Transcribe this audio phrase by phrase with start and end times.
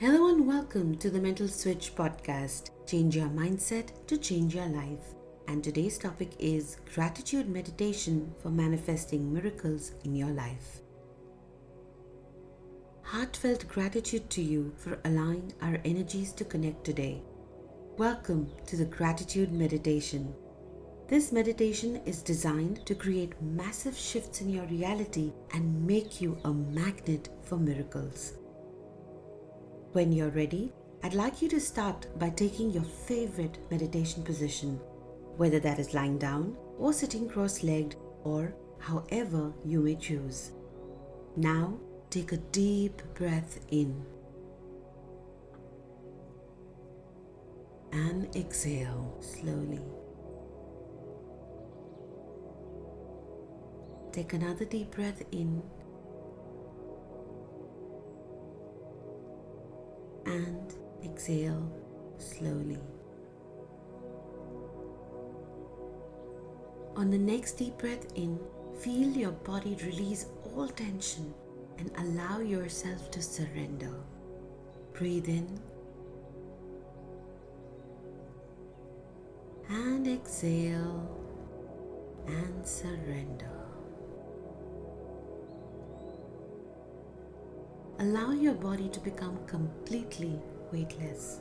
[0.00, 2.70] Hello and welcome to the Mental Switch podcast.
[2.86, 5.12] Change your mindset to change your life.
[5.46, 10.80] And today's topic is gratitude meditation for manifesting miracles in your life.
[13.02, 17.20] Heartfelt gratitude to you for allowing our energies to connect today.
[17.98, 20.32] Welcome to the gratitude meditation.
[21.08, 26.54] This meditation is designed to create massive shifts in your reality and make you a
[26.54, 28.39] magnet for miracles.
[29.92, 34.78] When you're ready, I'd like you to start by taking your favorite meditation position,
[35.36, 40.52] whether that is lying down or sitting cross legged or however you may choose.
[41.36, 41.76] Now,
[42.08, 44.06] take a deep breath in
[47.90, 49.80] and exhale slowly.
[54.12, 55.64] Take another deep breath in
[60.30, 61.70] and exhale
[62.18, 62.78] slowly.
[66.96, 68.38] On the next deep breath in,
[68.80, 71.34] feel your body release all tension
[71.78, 73.94] and allow yourself to surrender.
[74.92, 75.60] Breathe in
[79.68, 81.08] and exhale
[82.26, 83.59] and surrender.
[88.00, 90.40] Allow your body to become completely
[90.72, 91.40] weightless.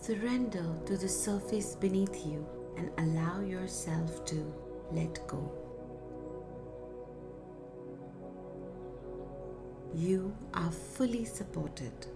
[0.00, 4.54] Surrender to the surface beneath you and allow yourself to
[4.92, 5.50] let go.
[9.92, 12.06] You are fully supported.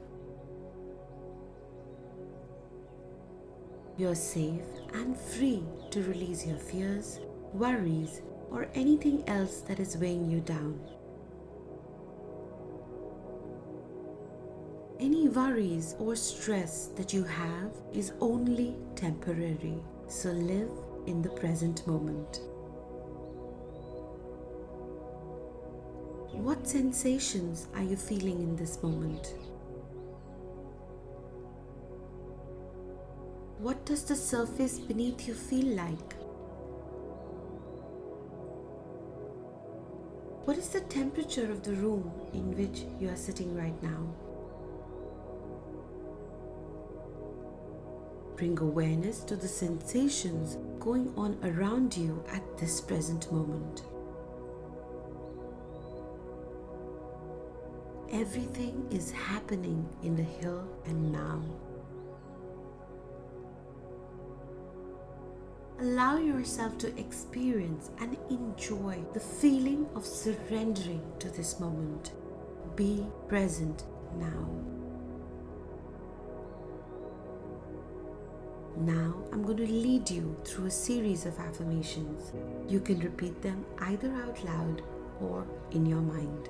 [3.99, 4.63] You're safe
[4.93, 7.19] and free to release your fears,
[7.53, 8.23] worries,
[8.55, 10.79] or anything else that is weighing you down.
[15.01, 20.71] Any worries or stress that you have is only temporary, so live
[21.09, 22.43] in the present moment.
[26.31, 29.35] What sensations are you feeling in this moment?
[33.59, 36.24] What does the surface beneath you feel like?
[40.45, 44.15] What is the temperature of the room in which you are sitting right now?
[48.37, 53.85] Bring awareness to the sensations going on around you at this present moment.
[58.13, 61.43] Everything is happening in the here and now.
[65.85, 72.13] Allow yourself to experience and enjoy the feeling of surrendering to this moment.
[72.75, 73.85] Be present
[74.19, 74.49] now.
[78.79, 82.33] Now, I'm going to lead you through a series of affirmations.
[82.67, 84.81] You can repeat them either out loud
[85.21, 86.49] or in your mind.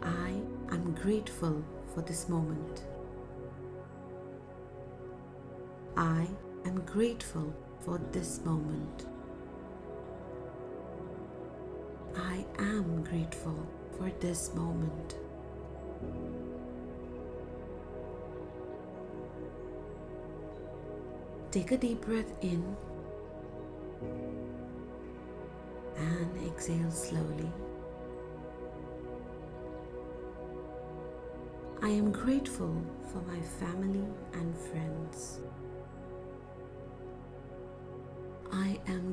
[0.00, 0.30] I
[0.74, 1.62] am grateful
[1.94, 2.84] for this moment.
[6.02, 6.26] I
[6.64, 7.54] am grateful
[7.84, 9.06] for this moment.
[12.16, 13.56] I am grateful
[13.96, 15.14] for this moment.
[21.52, 22.76] Take a deep breath in
[25.98, 27.52] and exhale slowly.
[31.80, 32.74] I am grateful
[33.12, 35.38] for my family and friends.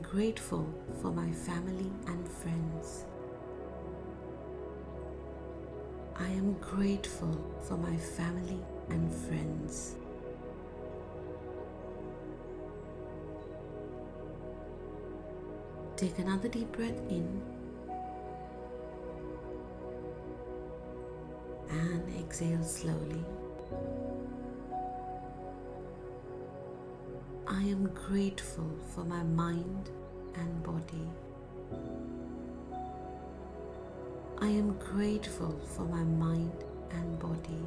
[0.09, 0.67] Grateful
[1.03, 3.05] for my family and friends.
[6.15, 8.59] I am grateful for my family
[8.89, 9.97] and friends.
[15.95, 17.41] Take another deep breath in
[21.69, 23.23] and exhale slowly.
[27.47, 29.91] I am grateful for my mind
[30.35, 31.09] and body.
[34.41, 37.63] I am grateful for my mind and body.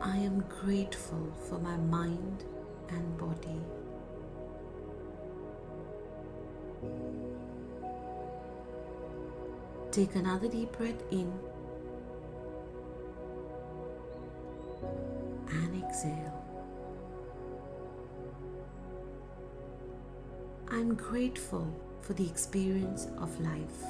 [0.00, 2.44] I am grateful for my mind
[2.88, 3.60] and body.
[9.90, 11.32] Take another deep breath in
[15.50, 16.39] and exhale.
[20.80, 21.68] I'm grateful
[22.00, 23.84] for the experience of life.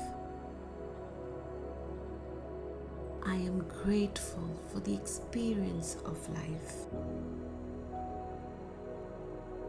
[3.25, 6.75] I am grateful for the experience of life.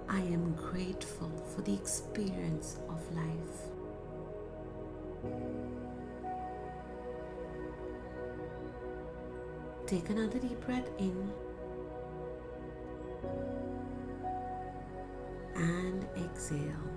[0.09, 3.69] I am grateful for the experience of life.
[9.85, 11.31] Take another deep breath in
[16.17, 16.87] exhale.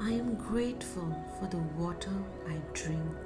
[0.00, 2.12] I am grateful for the water
[2.48, 3.16] I drink.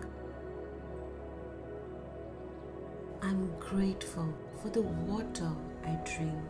[3.21, 5.51] I'm grateful for the water
[5.85, 6.49] I drink.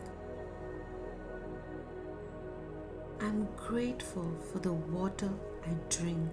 [3.20, 5.30] I'm grateful for the water
[5.66, 6.30] I drink.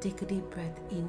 [0.00, 1.08] Take a deep breath in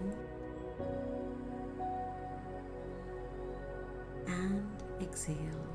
[5.09, 5.65] exhale.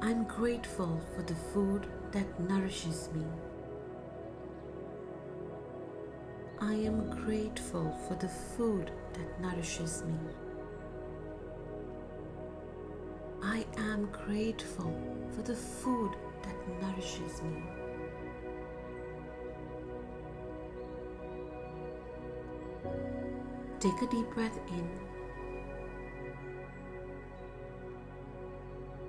[0.00, 3.24] I'm grateful for the food that nourishes me.
[6.60, 10.18] I am grateful for the food that nourishes me.
[13.42, 14.92] I am grateful
[15.34, 16.12] for the food
[16.42, 17.81] that nourishes me.
[23.82, 24.88] Take a deep breath in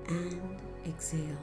[0.08, 1.38] and exhale.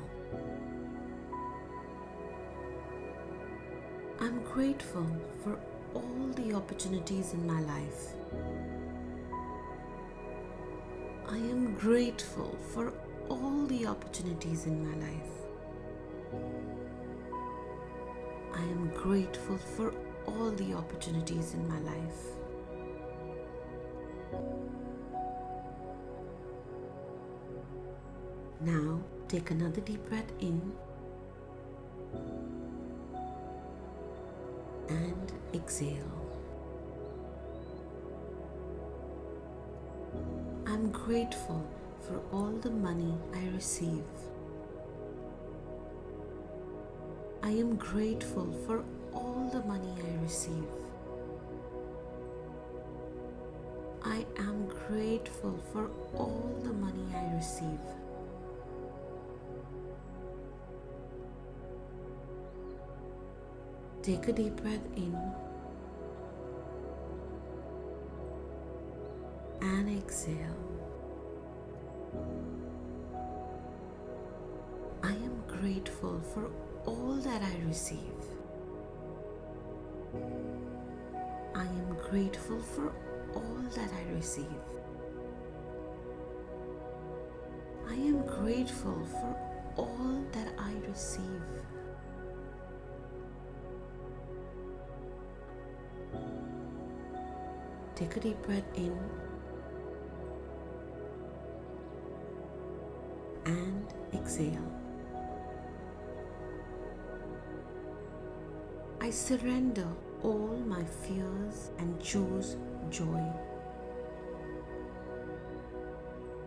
[4.18, 5.06] I'm grateful
[5.44, 5.60] for
[5.94, 8.16] all the opportunities in my life.
[11.28, 12.92] I am grateful for
[13.28, 15.32] all the opportunities in my life.
[18.56, 19.94] I am grateful for
[20.26, 22.39] all the opportunities in my life.
[28.60, 30.72] Now take another deep breath in
[34.88, 35.96] and exhale.
[40.66, 41.64] I'm grateful
[42.00, 44.04] for all the money I receive.
[47.42, 50.66] I am grateful for all the money I receive.
[54.88, 57.80] Grateful for all the money I receive.
[64.02, 65.16] Take a deep breath in
[69.60, 70.36] and exhale.
[75.02, 76.50] I am grateful for
[76.86, 77.98] all that I receive.
[81.54, 82.92] I am grateful for
[83.34, 84.46] all that I receive.
[87.88, 89.36] I am grateful for
[89.76, 91.42] all that I receive.
[97.94, 98.98] Take a deep breath in
[103.44, 104.72] and exhale.
[109.02, 109.88] I surrender
[110.22, 112.56] all my fears and choose
[112.90, 113.22] joy.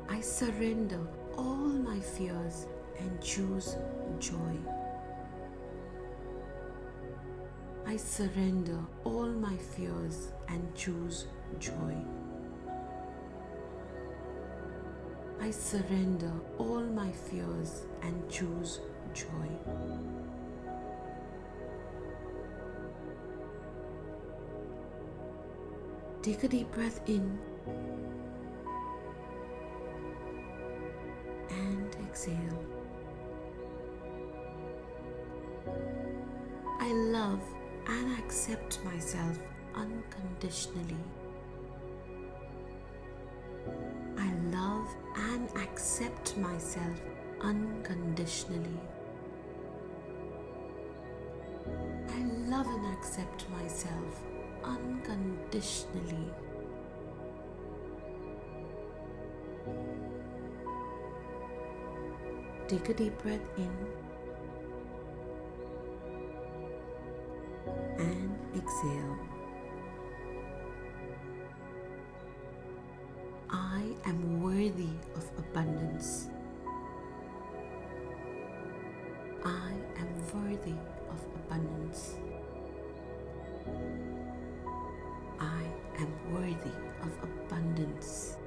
[0.09, 1.00] I surrender
[1.38, 2.67] all my fears
[3.00, 3.77] and choose
[4.19, 4.55] joy.
[7.85, 11.27] I surrender all my fears and choose
[11.59, 11.95] joy.
[15.41, 18.79] I surrender all my fears and choose
[19.13, 20.23] joy.
[26.24, 27.38] Take a deep breath in
[31.50, 32.63] and exhale.
[36.80, 37.42] I love
[37.88, 39.38] and accept myself
[39.75, 40.96] unconditionally.
[44.18, 44.88] I love
[45.18, 47.01] and accept myself
[47.42, 48.80] unconditionally.
[52.08, 54.24] I love and accept myself
[54.63, 56.32] unconditionally.
[62.67, 63.72] Take a deep breath in
[67.98, 69.17] and exhale.
[73.50, 76.29] I am worthy of abundance.
[79.46, 80.77] I am worthy
[81.12, 82.15] of abundance.
[86.03, 88.38] Am worthy of abundance.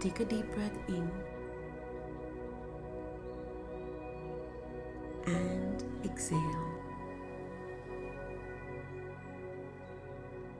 [0.00, 1.10] Take a deep breath in
[5.26, 6.66] and exhale.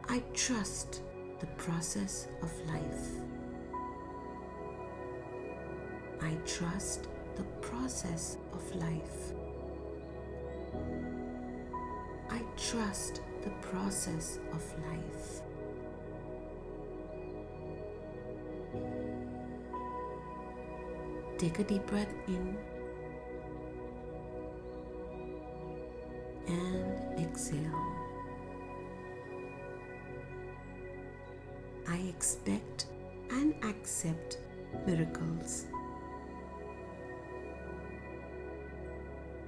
[0.08, 1.02] I trust
[1.40, 3.08] the process of life.
[6.20, 9.39] I trust the process of life.
[12.60, 15.40] Trust the process of life.
[21.38, 22.56] Take a deep breath in
[26.48, 27.80] and exhale.
[31.88, 32.86] I expect
[33.30, 34.36] and accept
[34.86, 35.64] miracles.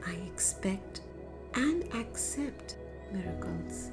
[0.06, 1.02] I expect
[1.54, 2.76] and accept
[3.12, 3.90] miracles.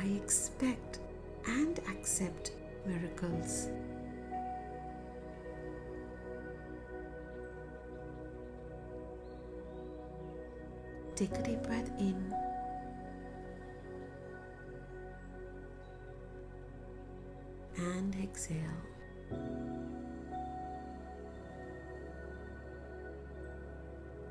[0.00, 1.00] I expect
[1.46, 2.52] and accept
[2.86, 3.68] miracles.
[11.16, 12.32] Take a deep breath in.
[17.76, 18.58] And exhale.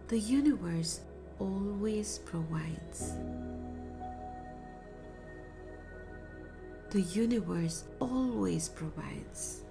[0.07, 1.01] The universe
[1.37, 3.11] always provides.
[6.91, 9.63] The universe always provides.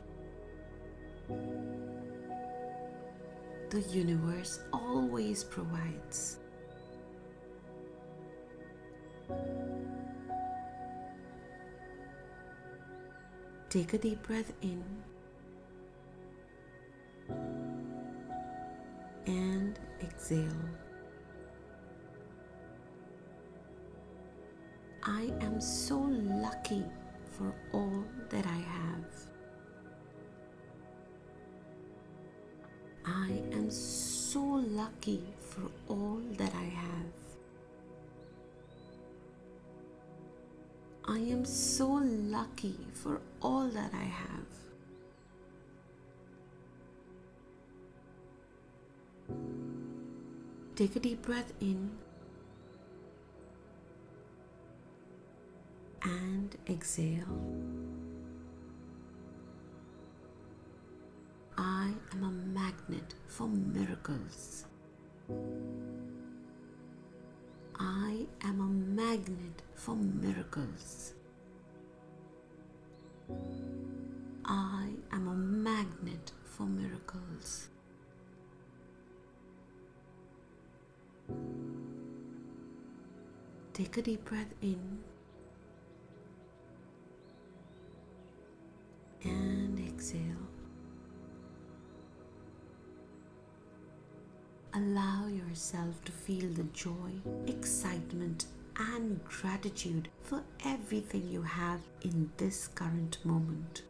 [3.71, 6.37] The universe always provides.
[13.71, 14.85] Take a deep breath in
[20.27, 20.47] exhale.
[25.05, 26.85] I am so lucky
[27.31, 29.05] for all that I have.
[33.05, 37.15] I am so lucky for all that I have.
[41.09, 44.66] I am so lucky for all that I have.
[50.77, 51.91] Take a deep breath in
[56.03, 57.25] and exhale.
[61.57, 64.67] I am a magnet for miracles.
[67.79, 71.15] I am a magnet for miracles.
[74.45, 77.69] I am a magnet for miracles.
[83.77, 84.81] Take a deep breath in
[89.23, 90.49] and exhale.
[94.73, 98.47] Allow yourself to feel the joy, excitement,
[98.79, 103.83] and gratitude for everything you have in this current moment.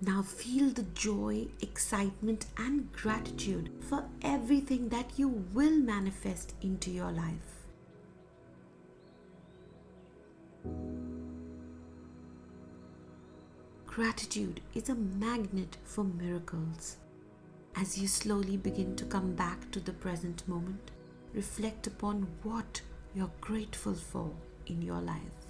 [0.00, 7.10] Now feel the joy, excitement, and gratitude for everything that you will manifest into your
[7.10, 7.66] life.
[13.86, 16.98] Gratitude is a magnet for miracles.
[17.74, 20.92] As you slowly begin to come back to the present moment,
[21.34, 22.80] reflect upon what
[23.16, 24.30] you're grateful for
[24.66, 25.48] in your life.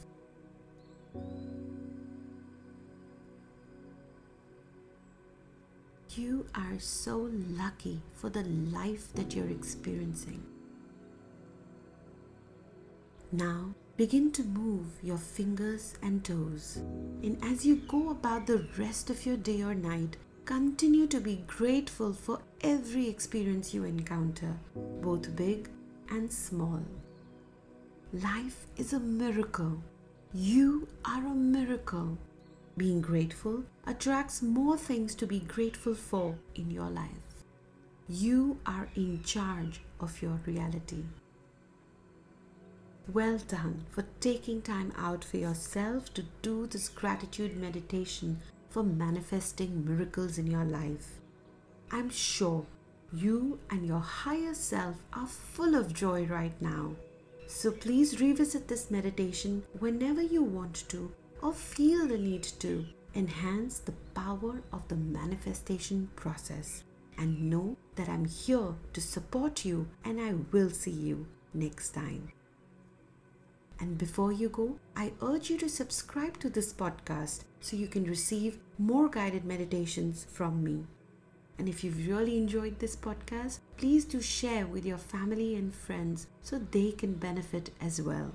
[6.18, 10.42] You are so lucky for the life that you're experiencing.
[13.30, 16.80] Now, begin to move your fingers and toes.
[17.22, 21.44] And as you go about the rest of your day or night, continue to be
[21.46, 24.58] grateful for every experience you encounter,
[25.00, 25.70] both big
[26.10, 26.82] and small.
[28.12, 29.80] Life is a miracle.
[30.34, 32.18] You are a miracle.
[32.78, 37.42] Being grateful attracts more things to be grateful for in your life.
[38.08, 41.02] You are in charge of your reality.
[43.12, 48.38] Well done for taking time out for yourself to do this gratitude meditation
[48.70, 51.18] for manifesting miracles in your life.
[51.90, 52.64] I'm sure
[53.12, 56.92] you and your higher self are full of joy right now.
[57.48, 63.78] So please revisit this meditation whenever you want to or feel the need to enhance
[63.78, 66.84] the power of the manifestation process.
[67.16, 72.30] And know that I'm here to support you, and I will see you next time.
[73.80, 78.04] And before you go, I urge you to subscribe to this podcast so you can
[78.04, 80.84] receive more guided meditations from me.
[81.58, 86.28] And if you've really enjoyed this podcast, please do share with your family and friends
[86.40, 88.32] so they can benefit as well.